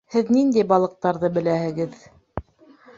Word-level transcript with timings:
Һеҙ 0.13 0.29
ниндәй 0.37 0.63
балыҡтарҙы 0.71 1.31
беләһегеҙ? 1.37 1.97